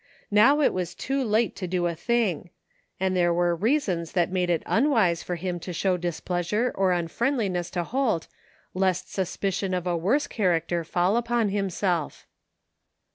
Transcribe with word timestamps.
Now 0.31 0.61
it 0.61 0.73
was 0.73 0.95
too 0.95 1.23
late 1.23 1.55
to 1.57 1.67
do 1.67 1.85
a 1.85 1.93
thing; 1.93 2.49
and 2.99 3.15
there 3.15 3.31
were 3.31 3.55
reasons 3.55 4.13
that 4.13 4.31
made 4.31 4.49
it 4.49 4.63
unwise 4.65 5.21
for 5.21 5.35
him 5.35 5.59
to 5.59 5.73
show 5.73 5.95
displeasure 5.95 6.71
or 6.73 6.91
unfriendliness 6.91 7.69
to 7.69 7.83
Holt, 7.83 8.27
lest 8.73 9.13
sus 9.13 9.37
picion 9.37 9.77
of 9.77 9.85
a 9.85 9.95
worse 9.95 10.25
character 10.25 10.83
fall 10.83 11.17
upon 11.17 11.51
Ihimself 11.51 12.25